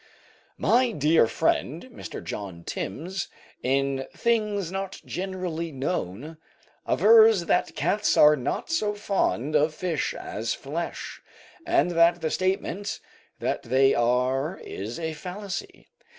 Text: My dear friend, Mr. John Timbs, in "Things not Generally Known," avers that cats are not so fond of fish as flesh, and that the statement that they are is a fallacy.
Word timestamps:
My 0.57 0.91
dear 0.93 1.27
friend, 1.27 1.87
Mr. 1.93 2.23
John 2.23 2.63
Timbs, 2.63 3.27
in 3.61 4.07
"Things 4.15 4.71
not 4.71 4.99
Generally 5.05 5.73
Known," 5.73 6.37
avers 6.89 7.45
that 7.45 7.75
cats 7.75 8.17
are 8.17 8.35
not 8.35 8.71
so 8.71 8.95
fond 8.95 9.55
of 9.55 9.75
fish 9.75 10.15
as 10.15 10.55
flesh, 10.55 11.21
and 11.67 11.91
that 11.91 12.19
the 12.21 12.31
statement 12.31 12.99
that 13.37 13.61
they 13.61 13.93
are 13.93 14.57
is 14.63 14.97
a 14.97 15.13
fallacy. 15.13 15.85